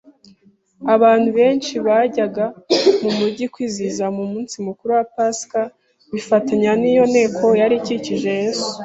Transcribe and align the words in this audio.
Abantu 0.95 1.29
benshi 1.37 1.73
bajyaga 1.87 2.45
mu 3.01 3.11
mujyi 3.17 3.45
kwizihiza 3.53 4.03
umunsi 4.23 4.55
mukuru 4.67 4.91
wa 4.97 5.05
Pasika 5.15 5.61
bifatanya 6.13 6.71
n'iyo 6.81 7.03
nteko 7.11 7.45
yari 7.61 7.75
ikikije 7.81 8.29
Yesu 8.41 8.69